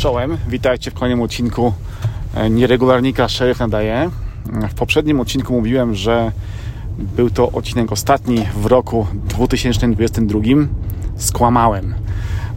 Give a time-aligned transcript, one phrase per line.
[0.00, 1.72] Czołem, witajcie w kolejnym odcinku
[2.34, 4.10] e, Nieregularnika Szeryf nadaje.
[4.70, 6.32] W poprzednim odcinku mówiłem, że
[6.98, 10.40] był to odcinek ostatni w roku 2022.
[11.16, 11.94] Skłamałem,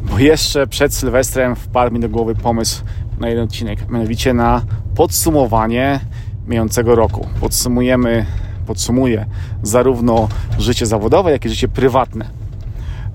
[0.10, 2.84] bo jeszcze przed Sylwestrem wpadł mi do głowy pomysł
[3.20, 4.62] na jeden odcinek, mianowicie na
[4.96, 6.00] podsumowanie
[6.48, 7.28] mijającego roku.
[7.40, 8.26] Podsumujemy,
[8.66, 9.26] podsumuję
[9.64, 10.28] zarówno
[10.60, 12.26] życie zawodowe, jak i życie prywatne.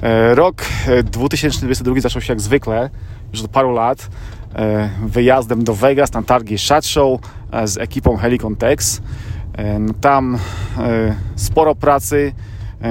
[0.02, 0.64] E, rok
[1.04, 2.90] 2022 zaczął się jak zwykle,
[3.32, 4.10] już od paru lat,
[4.54, 7.20] e, wyjazdem do Vegas na targi SHOT Show
[7.52, 9.02] e, z ekipą Helicon Tex.
[9.80, 10.38] No tam
[11.36, 12.32] sporo pracy,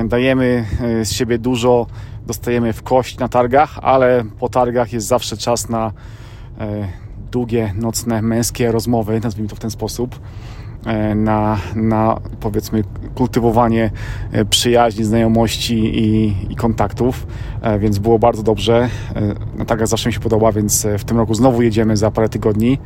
[0.05, 0.65] dajemy
[1.03, 1.87] z siebie dużo,
[2.25, 5.91] dostajemy w kość na targach, ale po targach jest zawsze czas na
[7.31, 10.19] długie, nocne, męskie rozmowy, nazwijmy to w ten sposób.
[10.87, 12.83] E, na, na powiedzmy
[13.15, 13.91] kultywowanie
[14.31, 17.27] e, przyjaźni, znajomości i, i kontaktów,
[17.61, 18.89] e, więc było bardzo dobrze.
[19.57, 22.79] No, targa zawsze mi się podoba, więc w tym roku znowu jedziemy za parę tygodni,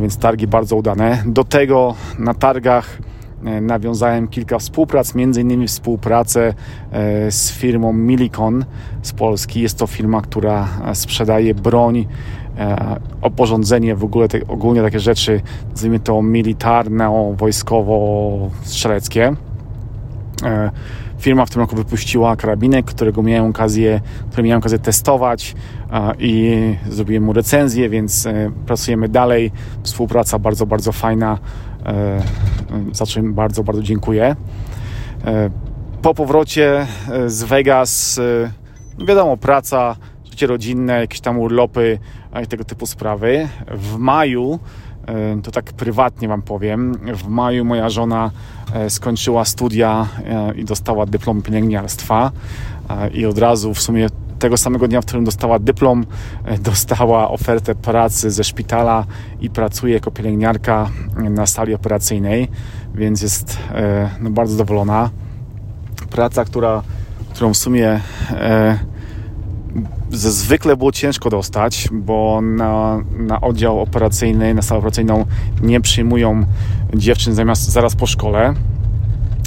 [0.00, 1.22] więc targi bardzo udane.
[1.26, 2.98] Do tego na targach
[3.60, 6.54] nawiązałem kilka współprac, między innymi współpracę
[7.30, 8.64] z firmą Milicon
[9.02, 9.60] z Polski.
[9.60, 12.06] Jest to firma, która sprzedaje broń
[13.22, 15.40] oporządzenie, w ogóle te, ogólnie takie rzeczy,
[15.70, 19.36] nazwijmy to militarne, wojskowo-strzeleckie.
[20.44, 20.70] E,
[21.18, 25.54] firma w tym roku wypuściła karabinek, którego miałem okazję, który miałem okazję testować
[25.92, 28.28] e, i zrobiłem mu recenzję, więc
[28.66, 29.52] pracujemy dalej.
[29.82, 31.38] Współpraca bardzo, bardzo fajna,
[32.92, 34.36] za czym bardzo, bardzo dziękuję.
[36.02, 36.86] Po powrocie
[37.26, 38.20] z Vegas,
[39.06, 39.96] wiadomo, praca,
[40.36, 41.98] życie rodzinne, jakieś tam urlopy
[42.44, 43.48] i tego typu sprawy.
[43.70, 44.58] W maju,
[45.06, 48.30] e, to tak prywatnie Wam powiem, w maju moja żona
[48.72, 52.30] e, skończyła studia e, i dostała dyplom pielęgniarstwa
[53.14, 56.06] i od razu w sumie tego samego dnia, w którym dostała dyplom,
[56.60, 59.04] dostała ofertę pracy ze szpitala
[59.40, 60.90] i pracuje jako pielęgniarka
[61.30, 62.48] na sali operacyjnej,
[62.94, 63.58] więc jest
[64.20, 65.10] no, bardzo zadowolona.
[66.10, 66.82] Praca, która,
[67.32, 68.00] którą w sumie
[70.10, 75.26] zwykle było ciężko dostać, bo na, na oddział operacyjny, na salę operacyjną
[75.62, 76.44] nie przyjmują
[76.94, 78.54] dziewczyn zamiast, zaraz po szkole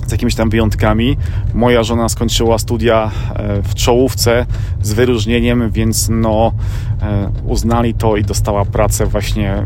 [0.10, 1.18] z jakimiś tam wyjątkami.
[1.54, 4.46] Moja żona skończyła studia e, w czołówce
[4.82, 6.52] z wyróżnieniem, więc no
[7.02, 9.66] e, uznali to i dostała pracę właśnie e,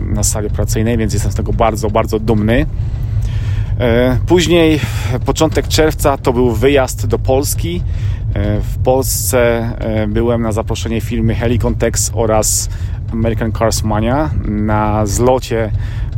[0.00, 2.66] na sali operacyjnej, więc jestem z tego bardzo, bardzo dumny.
[4.26, 4.80] Później,
[5.24, 7.82] początek czerwca, to był wyjazd do Polski.
[8.34, 9.38] E, w Polsce
[9.78, 12.68] e, byłem na zaproszenie firmy Helicontex oraz
[13.12, 15.70] American Cars Mania na zlocie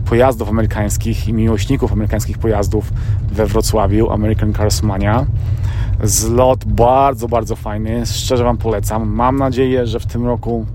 [0.05, 2.93] pojazdów amerykańskich i miłośników amerykańskich pojazdów
[3.33, 5.27] we Wrocławiu American Cars Mania.
[6.03, 8.07] Zlot bardzo, bardzo fajny.
[8.07, 9.09] Szczerze Wam polecam.
[9.09, 10.67] Mam nadzieję, że w tym roku,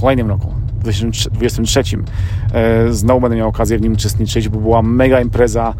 [0.00, 1.82] kolejnym roku, 2023,
[2.52, 5.74] e, znowu będę miał okazję w nim uczestniczyć, bo była mega impreza.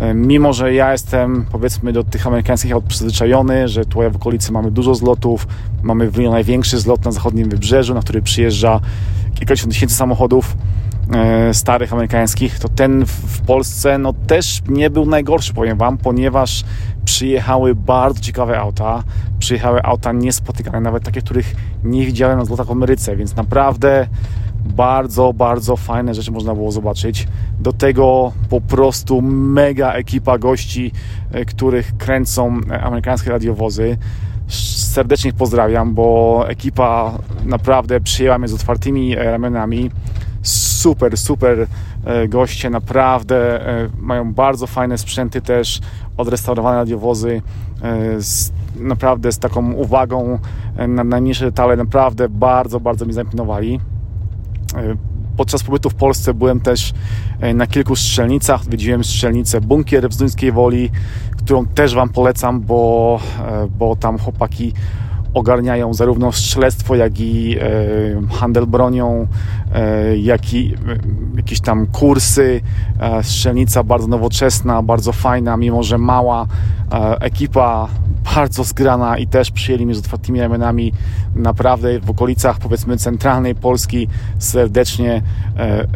[0.00, 4.52] E, mimo, że ja jestem powiedzmy do tych amerykańskich aut przyzwyczajony, że tutaj w okolicy
[4.52, 5.46] mamy dużo zlotów,
[5.82, 8.80] mamy największy zlot na zachodnim wybrzeżu, na który przyjeżdża
[9.34, 10.56] kilkadziesiąt tysięcy samochodów
[11.52, 16.64] starych amerykańskich, to ten w Polsce no też nie był najgorszy, powiem Wam, ponieważ
[17.04, 19.02] przyjechały bardzo ciekawe auta,
[19.38, 24.06] przyjechały auta niespotykane, nawet takie, których nie widziałem na zlotach w Ameryce, więc naprawdę
[24.66, 27.28] bardzo, bardzo fajne rzeczy można było zobaczyć.
[27.60, 30.92] Do tego po prostu mega ekipa gości,
[31.32, 33.98] e, których kręcą e, amerykańskie radiowozy.
[34.76, 39.90] Serdecznie ich pozdrawiam, bo ekipa naprawdę przyjęła mnie z otwartymi e, ramionami.
[40.86, 41.66] Super, super
[42.28, 43.60] goście, naprawdę
[43.98, 45.80] mają bardzo fajne sprzęty też,
[46.16, 47.42] odrestaurowane radiowozy,
[48.18, 50.38] z, naprawdę z taką uwagą
[50.88, 53.80] na najmniejsze detale, naprawdę bardzo, bardzo mi zaimponowali.
[54.74, 54.96] E,
[55.36, 56.92] podczas pobytu w Polsce byłem też
[57.40, 58.60] e, na kilku strzelnicach.
[58.62, 60.90] Odwiedziłem strzelnicę Bunkier w Zduńskiej Woli,
[61.36, 64.72] którą też Wam polecam, bo, e, bo tam chłopaki
[65.36, 67.56] ogarniają zarówno strzelectwo, jak i
[68.30, 69.26] handel bronią,
[70.16, 70.74] jak i
[71.36, 72.60] jakieś tam kursy.
[73.22, 76.46] Strzelnica bardzo nowoczesna, bardzo fajna, mimo że mała.
[77.20, 77.88] Ekipa
[78.34, 80.92] bardzo zgrana i też przyjęli mnie z otwartymi ramionami.
[81.34, 84.08] Naprawdę w okolicach powiedzmy centralnej Polski
[84.38, 85.22] serdecznie
[85.56, 85.86] e,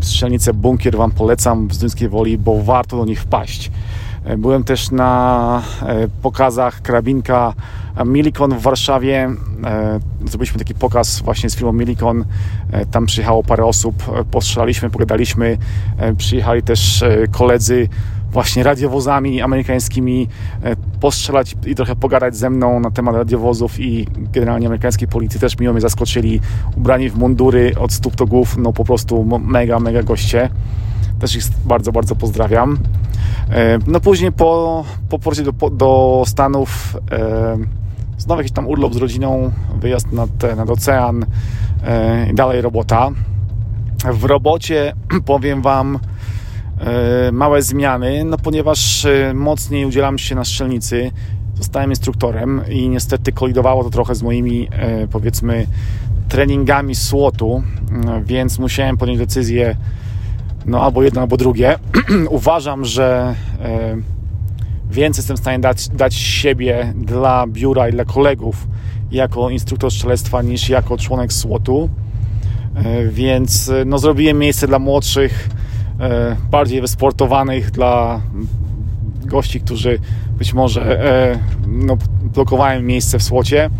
[0.00, 3.70] strzelnicę Bunkier Wam polecam w Zduńskiej Woli, bo warto do nich wpaść.
[4.24, 7.54] E, byłem też na e, pokazach karabinka
[8.06, 9.30] Milikon w Warszawie.
[9.64, 12.24] E, zrobiliśmy taki pokaz właśnie z firmą Milikon.
[12.90, 15.58] Tam przyjechało parę osób, postrzelaliśmy, pogadaliśmy.
[16.16, 17.88] Przyjechali też koledzy
[18.32, 20.28] właśnie radiowozami amerykańskimi
[21.00, 25.40] postrzelać i trochę pogadać ze mną na temat radiowozów i generalnie amerykańskiej policji.
[25.40, 26.40] Też miło mnie zaskoczyli,
[26.76, 30.48] ubrani w mundury od stóp do głów, no po prostu mega, mega goście.
[31.20, 32.78] Też ich bardzo, bardzo pozdrawiam.
[33.50, 37.56] E, no później po, po do, do Stanów e,
[38.18, 41.26] znowu jakiś tam urlop z rodziną, wyjazd nad, nad ocean
[41.84, 43.10] e, i dalej robota.
[44.12, 44.92] W robocie
[45.24, 45.98] powiem Wam
[47.32, 51.10] małe zmiany, no ponieważ mocniej udzielam się na strzelnicy,
[51.54, 54.68] zostałem instruktorem i niestety kolidowało to trochę z moimi
[55.12, 55.66] powiedzmy
[56.28, 57.62] treningami SWOT-u,
[58.24, 59.76] więc musiałem podjąć decyzję
[60.66, 61.78] no albo jedno, albo drugie.
[62.30, 63.96] Uważam, że e,
[64.90, 68.68] więcej jestem w stanie dać, dać siebie dla biura i dla kolegów
[69.10, 71.88] jako instruktor strzelectwa niż jako członek SWOT-u.
[72.74, 75.48] E, więc e, no, zrobiłem miejsce dla młodszych,
[76.50, 78.20] bardziej wysportowanych, dla
[79.24, 79.98] gości, którzy
[80.38, 80.98] być może
[81.66, 83.70] no, blokowałem miejsce w słocie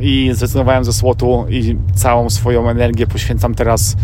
[0.00, 3.96] i zrezygnowałem ze słotu i całą swoją energię poświęcam teraz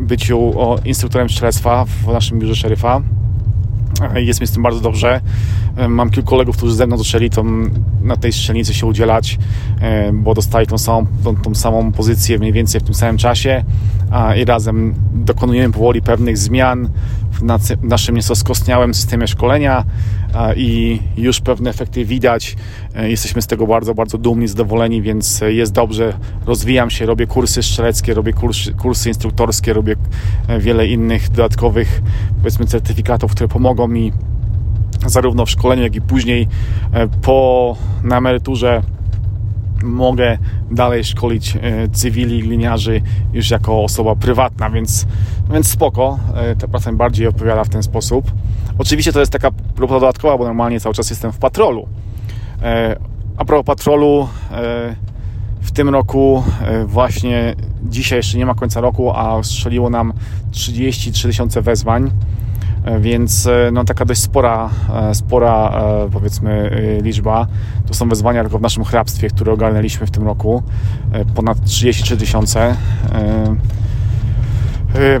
[0.00, 0.52] byciu
[0.84, 3.02] instruktorem strzelectwa w naszym biurze szeryfa.
[4.14, 5.20] Jest mi z tym bardzo dobrze.
[5.88, 7.30] Mam kilku kolegów, którzy ze mną zaczęli
[8.04, 9.38] na tej strzelnicy się udzielać,
[10.12, 13.64] bo dostali tą samą, tą, tą samą pozycję mniej więcej w tym samym czasie
[14.36, 16.88] i razem dokonujemy powoli pewnych zmian
[17.32, 17.42] w
[17.82, 19.84] naszym nieco skostniałym systemie szkolenia
[20.56, 22.56] i już pewne efekty widać.
[22.94, 26.12] E, jesteśmy z tego bardzo, bardzo dumni, zadowoleni, więc jest dobrze.
[26.46, 29.96] Rozwijam się, robię kursy strzeleckie, robię kursy, kursy instruktorskie, robię
[30.48, 32.02] e, wiele innych dodatkowych,
[32.38, 34.12] powiedzmy, certyfikatów, które pomogą mi
[35.06, 36.48] zarówno w szkoleniu, jak i później
[36.92, 38.82] e, po, na emeryturze
[39.82, 40.38] mogę
[40.70, 43.00] dalej szkolić e, cywili, gliniarzy
[43.32, 45.06] już jako osoba prywatna, więc,
[45.52, 46.18] więc spoko.
[46.34, 48.32] E, ta praca mi bardziej odpowiada w ten sposób.
[48.78, 51.88] Oczywiście to jest taka robota dodatkowa, bo normalnie cały czas jestem w patrolu.
[53.36, 54.28] A propos patrolu,
[55.60, 56.44] w tym roku
[56.86, 60.12] właśnie dzisiaj jeszcze nie ma końca roku, a strzeliło nam
[60.50, 62.10] 33 tysiące wezwań
[63.00, 65.82] więc e, no, taka dość spora, e, spora
[66.12, 66.70] powiedzmy
[67.02, 67.46] liczba.
[67.86, 70.62] To są wezwania tylko w naszym hrabstwie, które ogarnęliśmy w tym roku.
[71.34, 72.76] Ponad 33 tysiące.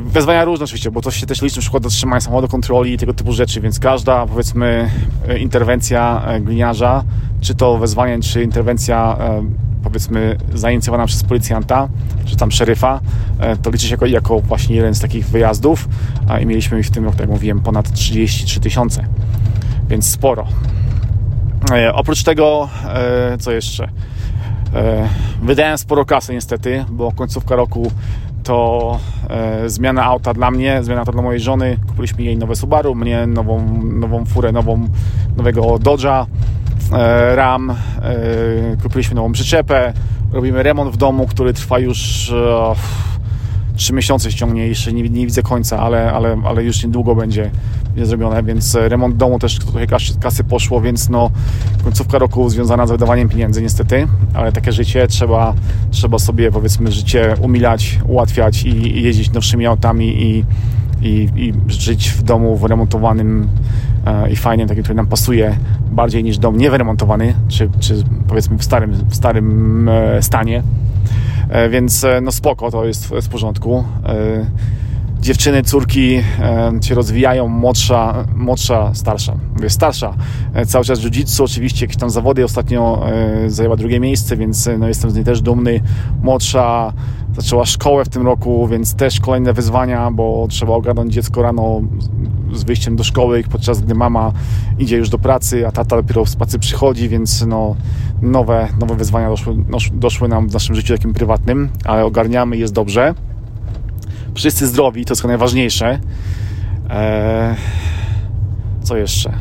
[0.00, 3.14] Wezwania różne oczywiście, bo to się też liczy na przykład zatrzymania samochodu kontroli i tego
[3.14, 4.90] typu rzeczy, więc każda powiedzmy
[5.38, 7.04] interwencja gliniarza,
[7.40, 9.16] czy to wezwanie, czy interwencja
[9.84, 11.88] powiedzmy zainicjowana przez policjanta,
[12.24, 13.00] czy tam szeryfa,
[13.38, 15.88] e, to liczy się jako, jako właśnie jeden z takich wyjazdów
[16.28, 19.04] a mieliśmy w tym roku, tak jak mówiłem, ponad 33 tysiące,
[19.88, 20.46] więc sporo.
[21.72, 23.88] E, oprócz tego, e, co jeszcze?
[25.42, 27.92] Wydałem sporo kasy niestety, bo końcówka roku
[28.42, 28.98] to
[29.66, 31.76] zmiana auta dla mnie, zmiana auta dla mojej żony.
[31.88, 34.88] Kupiliśmy jej nowe Subaru, mnie nową, nową furę, nową,
[35.36, 36.26] nowego Dodge'a.
[36.92, 37.76] E, RAM, e,
[38.82, 39.92] kupiliśmy nową przyczepę,
[40.32, 42.74] robimy remont w domu, który trwa już e,
[43.76, 47.50] trzy miesiące ściągnie, jeszcze nie, nie, widzę końca, ale, ale, ale już niedługo będzie,
[47.86, 51.30] będzie zrobione, więc remont domu też trochę kasy, kasy poszło, więc no
[51.84, 55.54] końcówka roku związana z wydawaniem pieniędzy niestety, ale takie życie trzeba,
[55.90, 60.44] trzeba sobie powiedzmy życie umilać, ułatwiać i, i jeździć nowszymi autami i,
[61.04, 63.48] i, i żyć w domu wyremontowanym
[64.06, 65.56] E, i fajnie, taki, który nam pasuje
[65.90, 67.94] bardziej niż dom niewyremontowany, czy, czy
[68.28, 70.62] powiedzmy w starym, w starym e, stanie.
[71.48, 73.84] E, więc no spoko, to jest w porządku.
[75.20, 76.20] Dziewczyny, córki
[76.80, 79.34] się rozwijają, młodsza, młodsza, starsza.
[79.56, 80.14] Mówię starsza.
[80.66, 82.44] Cały czas jiu-jitsu, oczywiście jakieś tam zawody.
[82.44, 83.06] Ostatnio
[83.46, 85.80] zajęła drugie miejsce, więc no, jestem z niej też dumny.
[86.22, 86.92] Młodsza
[87.36, 91.80] zaczęła szkołę w tym roku, więc też kolejne wyzwania, bo trzeba ogarnąć dziecko rano
[92.52, 94.32] z wyjściem do szkoły, podczas gdy mama
[94.78, 97.76] idzie już do pracy, a tata dopiero z pracy przychodzi, więc no,
[98.22, 99.56] nowe, nowe wyzwania doszły,
[99.92, 103.14] doszły nam w naszym życiu takim prywatnym, ale ogarniamy jest dobrze.
[104.34, 105.98] Wszyscy zdrowi, to jest najważniejsze.
[106.90, 107.54] Eee,
[108.82, 109.32] co jeszcze?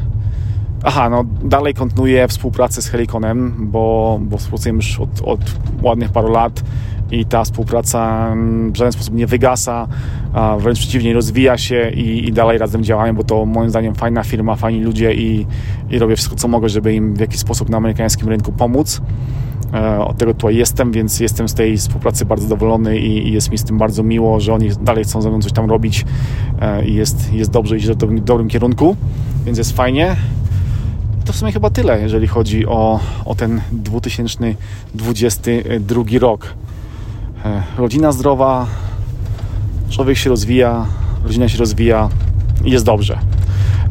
[0.83, 5.39] Aha, no dalej kontynuuję współpracę z Helikonem, bo, bo współpracujemy już od, od
[5.81, 6.63] ładnych paru lat
[7.11, 8.33] i ta współpraca
[8.71, 9.87] w żaden sposób nie wygasa,
[10.33, 14.23] a wręcz przeciwnie, rozwija się i, i dalej razem działamy, bo to moim zdaniem fajna
[14.23, 15.45] firma, fajni ludzie i,
[15.89, 19.01] i robię wszystko, co mogę, żeby im w jakiś sposób na amerykańskim rynku pomóc.
[19.73, 23.51] E, od tego tutaj jestem, więc jestem z tej współpracy bardzo zadowolony i, i jest
[23.51, 26.05] mi z tym bardzo miło, że oni dalej chcą ze mną coś tam robić
[26.61, 28.95] e, i jest, jest dobrze, iść w dobrym, dobrym kierunku,
[29.45, 30.15] więc jest fajnie.
[31.25, 36.53] To w sumie chyba tyle, jeżeli chodzi o, o ten 2022 rok.
[37.45, 38.67] E, rodzina zdrowa,
[39.89, 40.85] człowiek się rozwija,
[41.23, 42.09] rodzina się rozwija
[42.65, 43.19] i jest dobrze.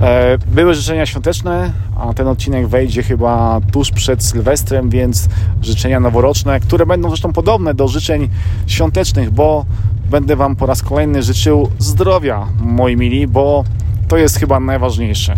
[0.02, 5.28] E, były życzenia świąteczne, a ten odcinek wejdzie chyba tuż przed Sylwestrem, więc
[5.62, 8.28] życzenia noworoczne, które będą zresztą podobne do życzeń
[8.66, 9.66] świątecznych, bo
[10.10, 13.64] będę Wam po raz kolejny życzył zdrowia, moi mili, bo
[14.08, 15.32] to jest chyba najważniejsze.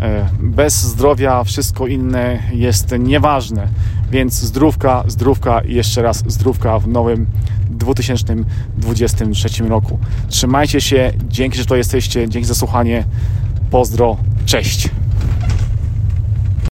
[0.00, 3.68] E, bez zdrowia wszystko inne jest nieważne,
[4.10, 7.26] więc zdrówka, zdrówka i jeszcze raz zdrówka w nowym
[7.70, 9.98] 2023 roku.
[10.28, 13.04] Trzymajcie się, dzięki, że to jesteście, dzięki za słuchanie.
[13.74, 14.16] Pozdro,
[14.46, 14.88] cześć.